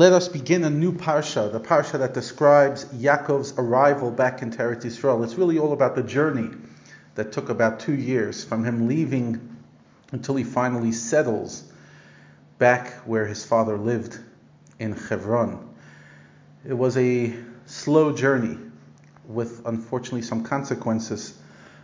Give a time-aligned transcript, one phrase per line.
[0.00, 4.82] Let us begin a new parsha, the parsha that describes Yaakov's arrival back into Eretz
[4.82, 5.22] Yisrael.
[5.22, 6.48] It's really all about the journey
[7.16, 9.58] that took about two years from him leaving
[10.12, 11.70] until he finally settles
[12.56, 14.18] back where his father lived
[14.78, 15.68] in Hebron.
[16.66, 17.34] It was a
[17.66, 18.56] slow journey
[19.26, 21.38] with unfortunately some consequences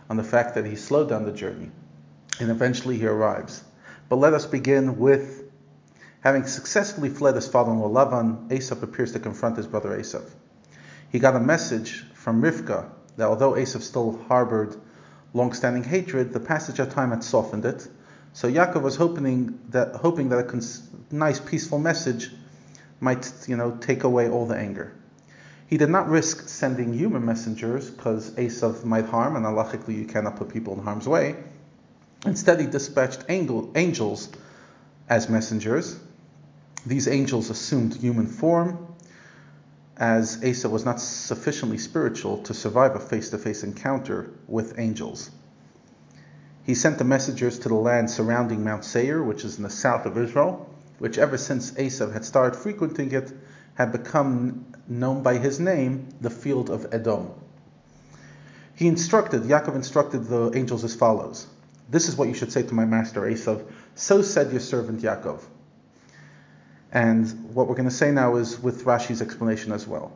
[0.09, 1.69] on the fact that he slowed down the journey
[2.39, 3.63] and eventually he arrives.
[4.09, 5.46] But let us begin with
[6.21, 10.23] Having successfully fled his father-in-law Lavan, Esav appears to confront his brother Esav.
[11.09, 14.75] He got a message from Rivka that although Esav still harbored
[15.33, 17.87] long-standing hatred, the passage of time had softened it.
[18.33, 22.31] So Yaakov was hoping that hoping that a cons- nice, peaceful message
[22.99, 24.93] might, you know, take away all the anger.
[25.67, 30.37] He did not risk sending human messengers because Esav might harm, and halachically you cannot
[30.37, 31.35] put people in harm's way.
[32.25, 34.29] Instead, he dispatched angel, angels
[35.09, 35.99] as messengers,
[36.87, 38.87] these angels assumed human form,
[39.97, 45.31] as Esav was not sufficiently spiritual to survive a face to face encounter with angels.
[46.63, 50.05] He sent the messengers to the land surrounding Mount Seir, which is in the south
[50.05, 53.31] of Israel, which ever since Esav had started frequenting it,
[53.75, 57.31] had become known by his name, the field of Edom.
[58.75, 61.47] He instructed, Yaakov instructed the angels as follows
[61.89, 63.63] This is what you should say to my master Esav.
[63.95, 65.41] So said your servant Yaakov.
[66.97, 70.11] And what we're going to say now is with Rashi's explanation as well.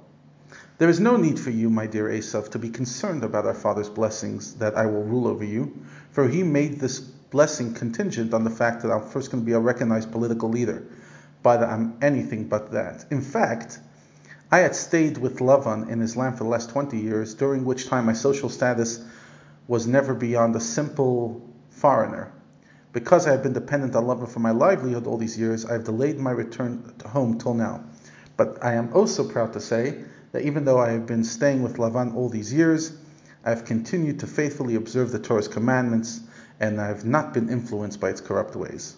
[0.79, 3.87] There is no need for you, my dear Esav, to be concerned about our father's
[3.87, 5.79] blessings that I will rule over you,
[6.09, 9.53] for he made this blessing contingent on the fact that I'm first going to be
[9.53, 10.87] a recognized political leader.
[11.43, 13.05] But I'm anything but that.
[13.11, 13.77] In fact,
[14.51, 17.89] I had stayed with Lavan in his land for the last 20 years, during which
[17.89, 19.05] time my social status
[19.67, 22.31] was never beyond a simple foreigner.
[22.93, 25.85] Because I have been dependent on Lavan for my livelihood all these years, I have
[25.85, 27.83] delayed my return to home till now.
[28.35, 31.77] But I am also proud to say that even though I have been staying with
[31.77, 32.91] Lavan all these years,
[33.45, 36.19] I have continued to faithfully observe the Torah's commandments,
[36.59, 38.95] and I have not been influenced by its corrupt ways.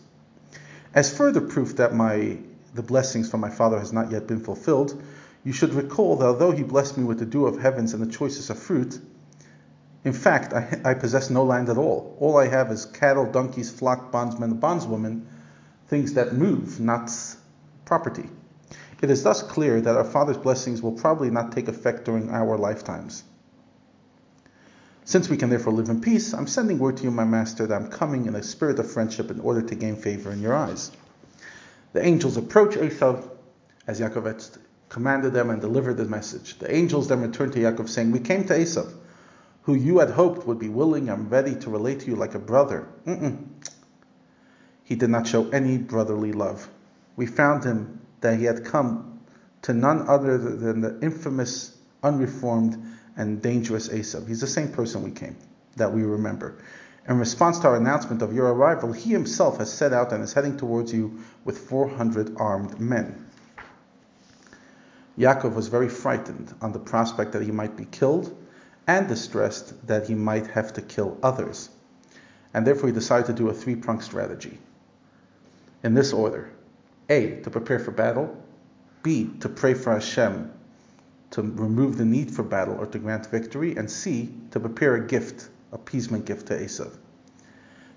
[0.93, 2.37] As further proof that my
[2.73, 5.01] the blessings from my father has not yet been fulfilled,
[5.43, 8.11] you should recall that although he blessed me with the dew of heavens and the
[8.11, 8.99] choicest of fruit,
[10.05, 12.15] in fact, I, I, possess no land at all.
[12.19, 15.23] All I have is cattle, donkeys, flock, bondsmen, bondswomen,
[15.87, 17.09] things that move, not
[17.85, 18.29] property.
[19.01, 22.57] It is thus clear that our Father's blessings will probably not take effect during our
[22.57, 23.23] lifetimes.
[25.05, 27.75] Since we can therefore live in peace, I'm sending word to you, my master, that
[27.75, 30.91] I'm coming in a spirit of friendship in order to gain favor in your eyes.
[31.91, 33.29] The angels approach Esav
[33.87, 36.57] as Yaakov commanded them and delivered the message.
[36.59, 38.93] The angels then returned to Yaakov saying, We came to Esav
[39.63, 42.39] who you had hoped would be willing and ready to relate to you like a
[42.39, 42.87] brother.
[43.05, 43.45] Mm-mm.
[44.83, 46.69] He did not show any brotherly love.
[47.15, 49.21] We found him that he had come
[49.63, 52.77] to none other than the infamous, unreformed,
[53.15, 54.27] and dangerous Esav.
[54.27, 55.37] He's the same person we came,
[55.77, 56.55] that we remember.
[57.07, 60.33] In response to our announcement of your arrival, he himself has set out and is
[60.33, 63.25] heading towards you with 400 armed men.
[65.17, 68.35] Yaakov was very frightened on the prospect that he might be killed
[68.87, 71.69] and distressed that he might have to kill others.
[72.53, 74.59] And therefore, he decided to do a three pronged strategy.
[75.83, 76.51] In this order
[77.09, 78.37] A, to prepare for battle,
[79.01, 80.51] B, to pray for Hashem
[81.33, 85.07] to remove the need for battle or to grant victory, and C, to prepare a
[85.07, 86.91] gift, appeasement gift to Esav.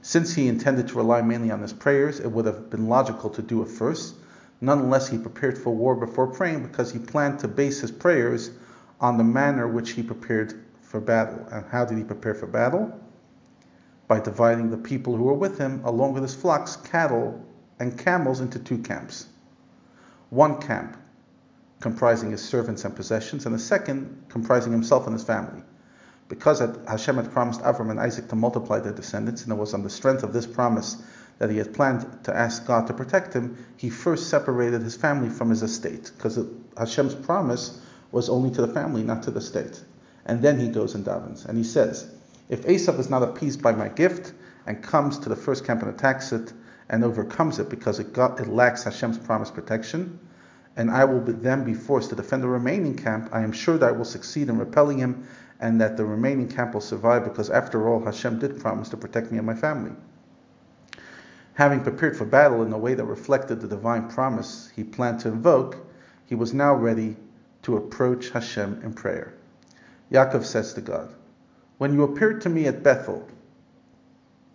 [0.01, 3.43] Since he intended to rely mainly on his prayers, it would have been logical to
[3.43, 4.15] do it first.
[4.63, 8.53] Nonetheless, he prepared for war before praying because he planned to base his prayers
[9.03, 10.55] on the manner which he prepared
[10.87, 11.47] for battle.
[11.51, 12.99] And how did he prepare for battle?
[14.09, 17.45] By dividing the people who were with him, along with his flocks, cattle,
[17.81, 19.27] and camels, into two camps.
[20.31, 20.97] One camp
[21.81, 25.63] comprising his servants and possessions, and the second comprising himself and his family.
[26.29, 29.83] Because Hashem had promised Avram and Isaac to multiply their descendants, and it was on
[29.83, 31.03] the strength of this promise
[31.39, 35.29] that he had planned to ask God to protect him, he first separated his family
[35.29, 36.39] from his estate, because
[36.79, 37.81] Hashem's promise
[38.11, 39.83] was only to the family, not to the state
[40.27, 41.47] and then he goes and davens.
[41.47, 42.11] And he says,
[42.49, 44.33] If Esav is not appeased by my gift
[44.67, 46.53] and comes to the first camp and attacks it
[46.89, 50.19] and overcomes it because it, got, it lacks Hashem's promised protection,
[50.77, 53.89] and I will then be forced to defend the remaining camp, I am sure that
[53.89, 55.27] I will succeed in repelling him
[55.59, 59.33] and that the remaining camp will survive because after all, Hashem did promise to protect
[59.33, 59.93] me and my family.
[61.55, 65.29] Having prepared for battle in a way that reflected the divine promise he planned to
[65.29, 65.79] invoke,
[66.27, 67.17] he was now ready
[67.63, 69.33] to approach Hashem in prayer.
[70.13, 71.13] Yaakov says to God,
[71.79, 73.27] When you appeared to me at Bethel,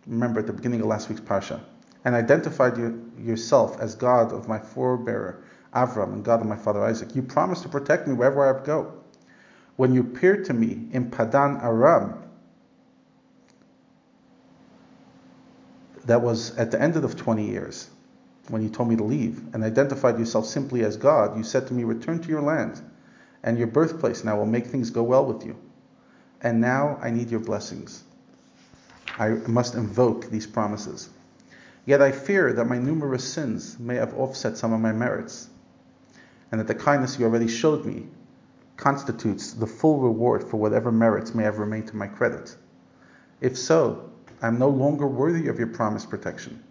[0.07, 1.59] remember at the beginning of last week's Parsha,
[2.06, 5.36] and identified you, yourself as God of my forebearer
[5.74, 7.15] Avram and God of my father Isaac.
[7.15, 8.94] You promised to protect me wherever I go.
[9.75, 12.15] When you appeared to me in Padan Aram,
[16.06, 17.89] that was at the end of the 20 years,
[18.50, 21.74] when you told me to leave, and identified yourself simply as God, you said to
[21.74, 22.81] me, Return to your land
[23.44, 25.58] and your birthplace, and I will make things go well with you.
[26.42, 28.04] And now I need your blessings.
[29.18, 31.10] I must invoke these promises.
[31.86, 35.50] Yet I fear that my numerous sins may have offset some of my merits,
[36.52, 38.08] and that the kindness you already showed me
[38.78, 42.56] constitutes the full reward for whatever merits may have remained to my credit.
[43.40, 44.10] If so,
[44.42, 46.64] I am no longer worthy of your promised protection,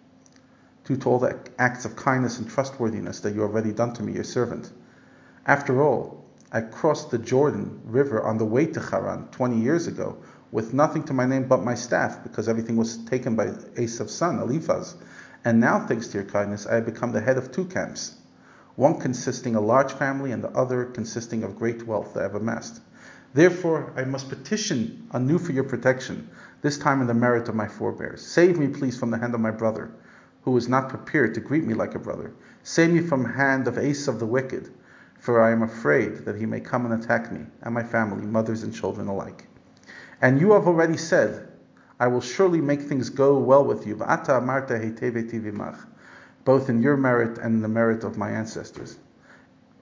[0.83, 4.13] due to all the acts of kindness and trustworthiness that you already done to me,
[4.13, 4.71] your servant.
[5.45, 6.20] After all,
[6.53, 10.17] I crossed the Jordan River on the way to Haran 20 years ago
[10.51, 14.37] with nothing to my name but my staff, because everything was taken by Esav's son,
[14.37, 14.95] Eliphaz.
[15.45, 18.15] And now, thanks to your kindness, I have become the head of two camps,
[18.75, 22.35] one consisting a large family and the other consisting of great wealth that I have
[22.35, 22.81] amassed.
[23.33, 26.29] Therefore, I must petition anew for your protection,
[26.61, 28.25] this time in the merit of my forebears.
[28.25, 29.91] Save me, please, from the hand of my brother,
[30.41, 32.33] who is not prepared to greet me like a brother.
[32.63, 34.69] Save me from hand of Esav the wicked,
[35.21, 38.63] for I am afraid that he may come and attack me and my family, mothers
[38.63, 39.45] and children alike.
[40.19, 41.47] And you have already said,
[41.99, 43.95] I will surely make things go well with you,
[46.43, 48.97] both in your merit and the merit of my ancestors,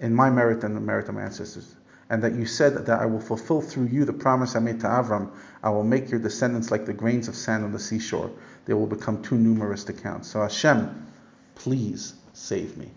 [0.01, 1.74] in my merit and the merit of my ancestors.
[2.09, 4.88] And that you said that I will fulfill through you the promise I made to
[4.88, 5.31] Avram.
[5.63, 8.30] I will make your descendants like the grains of sand on the seashore.
[8.65, 10.25] They will become too numerous to count.
[10.25, 11.07] So Hashem,
[11.56, 12.92] please save me.